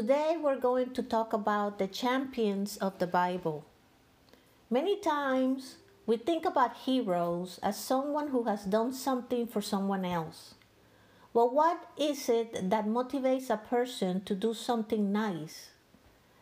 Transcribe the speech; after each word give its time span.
Today 0.00 0.38
we're 0.42 0.56
going 0.56 0.94
to 0.94 1.02
talk 1.02 1.34
about 1.34 1.78
the 1.78 1.86
champions 1.86 2.78
of 2.78 2.98
the 2.98 3.06
Bible. 3.06 3.66
Many 4.70 4.98
times 4.98 5.76
we 6.06 6.16
think 6.16 6.46
about 6.46 6.74
heroes 6.88 7.60
as 7.62 7.76
someone 7.76 8.28
who 8.28 8.44
has 8.44 8.64
done 8.64 8.94
something 8.94 9.46
for 9.46 9.60
someone 9.60 10.06
else. 10.06 10.54
Well, 11.34 11.50
what 11.50 11.84
is 11.98 12.30
it 12.30 12.70
that 12.70 12.86
motivates 12.86 13.50
a 13.50 13.58
person 13.58 14.22
to 14.24 14.34
do 14.34 14.54
something 14.54 15.12
nice? 15.12 15.68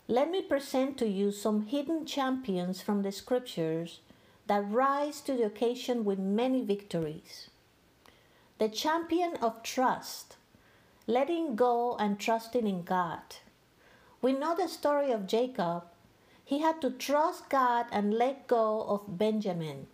Let 0.07 0.31
me 0.31 0.41
present 0.41 0.97
to 0.99 1.09
you 1.09 1.33
some 1.33 1.67
hidden 1.67 2.07
champions 2.07 2.81
from 2.81 3.03
the 3.03 3.11
scriptures 3.11 3.99
that 4.47 4.71
rise 4.71 5.21
to 5.23 5.33
the 5.35 5.47
occasion 5.47 6.05
with 6.05 6.21
many 6.21 6.63
victories. 6.63 7.51
The 8.59 8.69
champion 8.69 9.35
of 9.43 9.65
trust, 9.65 10.37
letting 11.09 11.57
go 11.57 11.97
and 11.97 12.21
trusting 12.21 12.65
in 12.65 12.85
God. 12.85 13.19
We 14.21 14.33
know 14.33 14.57
the 14.57 14.69
story 14.69 15.13
of 15.13 15.29
Jacob. 15.29 15.85
He 16.45 16.59
had 16.59 16.81
to 16.81 16.91
trust 16.91 17.49
God 17.49 17.87
and 17.93 18.15
let 18.15 18.49
go 18.49 18.83
of 18.83 19.19
Benjamin. 19.19 19.87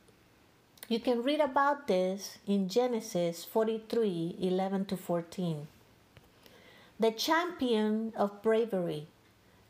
You 0.88 1.00
can 1.00 1.22
read 1.22 1.40
about 1.40 1.88
this 1.88 2.38
in 2.46 2.68
Genesis 2.68 3.44
43 3.44 4.36
11 4.40 4.86
to 4.86 4.96
14. 4.96 5.66
The 7.00 7.10
champion 7.10 8.12
of 8.16 8.40
bravery, 8.42 9.08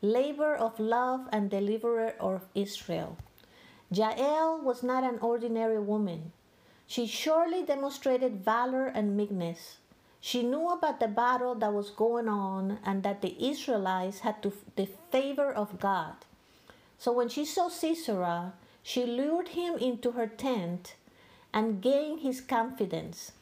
labor 0.03 0.55
of 0.55 0.79
love 0.79 1.29
and 1.33 1.51
deliverer 1.51 2.15
of 2.21 2.43
Israel. 2.55 3.17
Jael 3.91 4.61
was 4.61 4.83
not 4.83 5.05
an 5.05 5.19
ordinary 5.21 5.81
woman. 5.81 6.33
She 6.87 7.07
surely 7.07 7.65
demonstrated 7.65 8.45
valor 8.45 8.87
and 8.87 9.17
meekness. 9.17 9.79
She 10.27 10.43
knew 10.43 10.71
about 10.71 11.01
the 11.01 11.07
battle 11.07 11.55
that 11.57 11.75
was 11.75 11.91
going 11.91 12.29
on 12.29 12.79
and 12.83 13.03
that 13.03 13.21
the 13.21 13.37
Israelites 13.39 14.21
had 14.21 14.43
to, 14.43 14.55
the 14.75 14.89
favor 15.13 15.53
of 15.53 15.79
God. 15.79 16.15
So 16.99 17.13
when 17.13 17.29
she 17.29 17.45
saw 17.45 17.69
Sisera, 17.69 18.55
she 18.83 19.05
lured 19.05 19.49
him 19.49 19.77
into 19.77 20.13
her 20.13 20.27
tent 20.27 20.95
and 21.53 21.83
gained 21.83 22.21
his 22.21 22.41
confidence. 22.41 23.33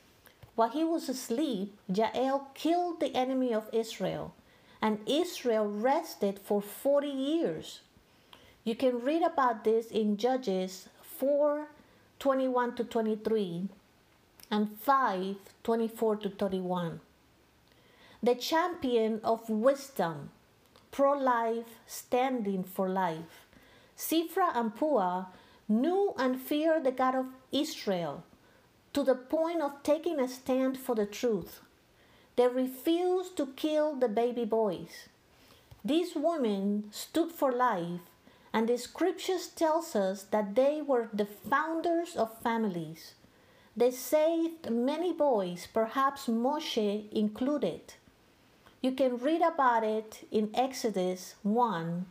While 0.57 0.71
he 0.71 0.83
was 0.83 1.09
asleep, 1.09 1.73
Jael 1.87 2.49
killed 2.53 2.99
the 2.99 3.15
enemy 3.15 3.55
of 3.55 3.71
Israel, 3.73 4.35
and 4.83 4.99
Israel 5.07 5.69
rested 5.69 6.41
for 6.41 6.61
40 6.61 7.07
years. 7.07 7.83
You 8.65 8.75
can 8.75 9.05
read 9.05 9.23
about 9.23 9.63
this 9.63 9.87
in 9.87 10.17
Judges 10.17 10.89
4 11.01 11.69
21 12.19 12.75
to 12.75 12.83
23 12.83 13.69
and 14.53 14.79
5 14.79 15.37
24 15.65 16.17
to 16.17 16.29
31. 16.29 17.01
The 18.23 18.35
champion 18.35 19.21
of 19.25 19.49
wisdom, 19.49 20.31
pro 20.91 21.13
life, 21.19 21.81
standing 21.87 22.63
for 22.63 22.89
life. 22.89 23.47
Sifra 23.97 24.55
and 24.55 24.77
Pua 24.77 25.29
knew 25.69 26.13
and 26.19 26.39
feared 26.41 26.85
the 26.85 26.93
God 26.93 27.15
of 27.15 27.27
Israel 27.51 28.25
to 28.93 29.03
the 29.03 29.15
point 29.15 29.63
of 29.63 29.83
taking 29.83 30.21
a 30.21 30.29
stand 30.29 30.79
for 30.79 30.95
the 30.95 31.07
truth. 31.07 31.61
They 32.37 32.49
refused 32.49 33.37
to 33.39 33.55
kill 33.57 33.95
the 33.95 34.09
baby 34.09 34.45
boys. 34.45 35.09
These 35.83 36.15
women 36.15 36.85
stood 36.91 37.33
for 37.33 37.53
life 37.53 38.01
and 38.53 38.69
the 38.69 38.77
scriptures 38.77 39.47
tells 39.49 39.97
us 39.97 40.25
that 40.25 40.55
they 40.55 40.83
were 40.83 41.09
the 41.13 41.27
founders 41.27 42.17
of 42.17 42.39
families. 42.43 43.15
They 43.77 43.91
saved 43.91 44.71
many 44.71 45.13
boys, 45.13 45.67
perhaps 45.73 46.27
Moshe 46.27 47.11
included. 47.11 47.95
You 48.81 48.93
can 48.93 49.17
read 49.17 49.43
about 49.43 49.85
it 49.85 50.27
in 50.31 50.51
Exodus 50.55 51.35
1 51.43 52.07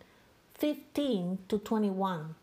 15 0.56 1.40
to 1.48 1.58
21. 1.58 2.36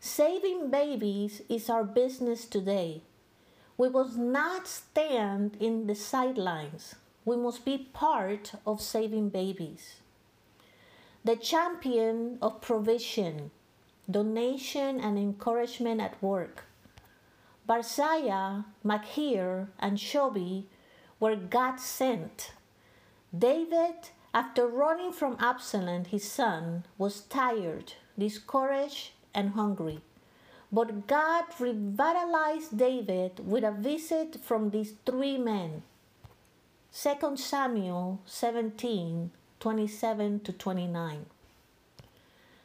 Saving 0.00 0.70
babies 0.70 1.42
is 1.48 1.68
our 1.68 1.84
business 1.84 2.46
today. 2.46 3.02
We 3.76 3.88
must 3.88 4.16
not 4.16 4.68
stand 4.68 5.56
in 5.60 5.86
the 5.86 5.94
sidelines. 5.94 6.94
We 7.24 7.36
must 7.36 7.64
be 7.64 7.90
part 7.92 8.52
of 8.66 8.80
saving 8.80 9.30
babies 9.30 10.00
the 11.22 11.36
champion 11.36 12.38
of 12.40 12.62
provision, 12.62 13.50
donation, 14.10 14.98
and 15.00 15.18
encouragement 15.18 16.00
at 16.00 16.20
work. 16.22 16.64
Barzillai, 17.70 18.62
Machir, 18.82 19.68
and 19.78 19.96
Shobi 19.96 20.64
were 21.20 21.36
God 21.36 21.78
sent. 21.78 22.50
David, 23.32 24.10
after 24.34 24.66
running 24.66 25.12
from 25.12 25.36
Absalom, 25.38 26.06
his 26.06 26.28
son, 26.28 26.84
was 26.98 27.20
tired, 27.20 27.92
discouraged, 28.18 29.12
and 29.32 29.50
hungry. 29.50 30.00
But 30.72 31.06
God 31.06 31.44
revitalized 31.60 32.76
David 32.76 33.38
with 33.46 33.62
a 33.62 33.70
visit 33.70 34.40
from 34.42 34.70
these 34.70 34.94
three 35.06 35.38
men. 35.38 35.84
2 36.92 37.36
Samuel 37.36 38.18
17 38.26 39.30
27 39.60 40.40
to 40.40 40.52
29. 40.52 41.26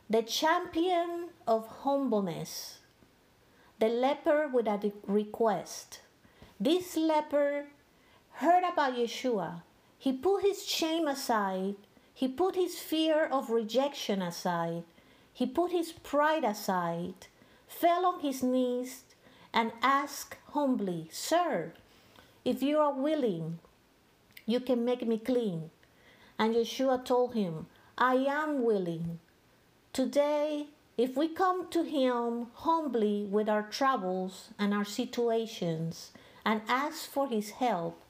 The 0.10 0.24
champion 0.24 1.30
of 1.46 1.68
humbleness, 1.84 2.80
the 3.80 3.88
leper 3.88 4.48
with 4.48 4.68
a 4.68 4.92
request. 5.06 6.00
This 6.60 6.96
leper 6.96 7.68
heard 8.34 8.64
about 8.64 8.96
Yeshua. 8.96 9.64
He 9.98 10.14
put 10.14 10.44
his 10.44 10.66
shame 10.66 11.08
aside, 11.08 11.76
he 12.14 12.28
put 12.28 12.56
his 12.56 12.78
fear 12.80 13.26
of 13.26 13.50
rejection 13.50 14.22
aside, 14.22 14.84
he 15.34 15.46
put 15.46 15.72
his 15.72 15.92
pride 15.92 16.44
aside, 16.44 17.28
fell 17.68 18.06
on 18.06 18.20
his 18.22 18.42
knees, 18.44 19.04
and 19.54 19.72
asked 19.82 20.38
humbly, 20.54 21.10
Sir, 21.12 21.74
if 22.44 22.62
you 22.62 22.78
are 22.78 22.94
willing, 22.94 23.60
you 24.46 24.60
can 24.60 24.86
make 24.86 25.06
me 25.08 25.18
clean. 25.18 25.72
And 26.38 26.54
Yeshua 26.54 27.04
told 27.04 27.34
him, 27.34 27.68
I 27.98 28.16
am 28.16 28.64
willing. 28.64 29.20
Today, 29.94 30.68
if 30.98 31.18
we 31.18 31.28
come 31.28 31.70
to 31.70 31.84
Him 31.84 32.48
humbly 32.54 33.28
with 33.30 33.50
our 33.50 33.64
troubles 33.64 34.50
and 34.58 34.74
our 34.74 34.86
situations 34.86 36.12
and 36.46 36.62
ask 36.68 37.10
for 37.10 37.28
His 37.28 37.52
help, 37.52 38.02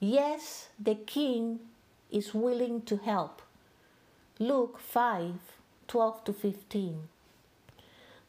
yes, 0.00 0.68
the 0.78 0.94
King 0.94 1.60
is 2.10 2.32
willing 2.32 2.82
to 2.82 2.96
help. 2.96 3.42
Luke 4.38 4.78
5 4.78 5.34
12 5.88 6.24
to 6.24 6.32
15. 6.32 7.08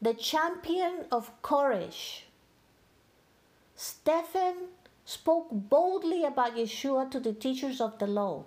The 0.00 0.14
champion 0.14 1.04
of 1.12 1.30
courage. 1.42 2.24
Stephen 3.76 4.68
spoke 5.04 5.48
boldly 5.50 6.24
about 6.24 6.56
Yeshua 6.56 7.10
to 7.10 7.20
the 7.20 7.34
teachers 7.34 7.80
of 7.80 7.98
the 7.98 8.06
law. 8.06 8.44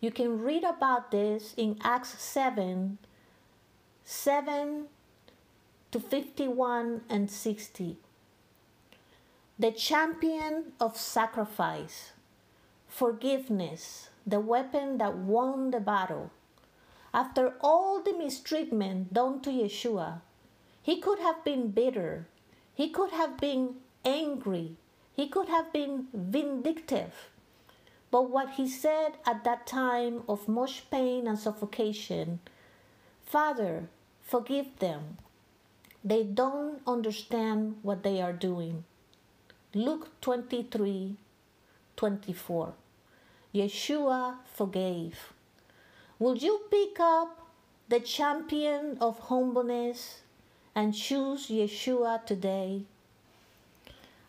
You 0.00 0.10
can 0.10 0.40
read 0.42 0.64
about 0.64 1.10
this 1.10 1.54
in 1.56 1.78
Acts 1.82 2.18
7 2.22 2.98
7 4.10 4.86
to 5.90 6.00
51 6.00 7.02
and 7.10 7.30
60. 7.30 7.98
The 9.58 9.70
champion 9.70 10.72
of 10.80 10.96
sacrifice, 10.96 12.12
forgiveness, 12.88 14.08
the 14.26 14.40
weapon 14.40 14.96
that 14.96 15.14
won 15.14 15.72
the 15.72 15.80
battle. 15.80 16.30
After 17.12 17.52
all 17.60 18.00
the 18.00 18.14
mistreatment 18.14 19.12
done 19.12 19.42
to 19.42 19.50
Yeshua, 19.50 20.22
he 20.82 21.02
could 21.02 21.18
have 21.18 21.44
been 21.44 21.70
bitter, 21.70 22.26
he 22.74 22.88
could 22.88 23.10
have 23.10 23.36
been 23.36 23.74
angry, 24.06 24.76
he 25.14 25.28
could 25.28 25.48
have 25.48 25.70
been 25.70 26.06
vindictive. 26.14 27.28
But 28.10 28.30
what 28.30 28.52
he 28.52 28.70
said 28.70 29.18
at 29.26 29.44
that 29.44 29.66
time 29.66 30.22
of 30.26 30.48
much 30.48 30.90
pain 30.90 31.26
and 31.26 31.38
suffocation 31.38 32.40
Father, 33.28 33.90
forgive 34.28 34.78
them. 34.78 35.16
They 36.04 36.22
don't 36.22 36.80
understand 36.86 37.76
what 37.82 38.02
they 38.02 38.20
are 38.20 38.32
doing. 38.32 38.84
Luke 39.74 40.08
23 40.20 41.16
24. 41.96 42.74
Yeshua 43.54 44.36
forgave. 44.54 45.32
Will 46.18 46.36
you 46.36 46.60
pick 46.70 47.00
up 47.00 47.48
the 47.88 48.00
champion 48.00 48.98
of 49.00 49.18
humbleness 49.30 50.20
and 50.74 50.94
choose 50.94 51.48
Yeshua 51.48 52.24
today? 52.26 52.82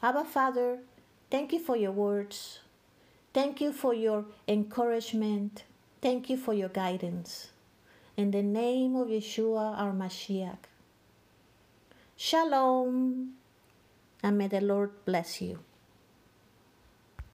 Abba 0.01 0.23
Father, 0.23 0.79
thank 1.29 1.51
you 1.51 1.59
for 1.59 1.75
your 1.75 1.91
words. 1.91 2.59
Thank 3.33 3.59
you 3.59 3.73
for 3.73 3.93
your 3.93 4.25
encouragement. 4.47 5.63
Thank 6.01 6.29
you 6.29 6.37
for 6.37 6.53
your 6.53 6.69
guidance. 6.69 7.49
In 8.19 8.31
the 8.31 8.43
name 8.43 8.97
of 8.97 9.07
Yeshua, 9.07 9.79
our 9.79 9.93
Mashiach. 9.93 10.67
Shalom, 12.17 13.31
and 14.21 14.37
may 14.37 14.47
the 14.47 14.59
Lord 14.59 14.91
bless 15.05 15.39
you. 15.39 15.59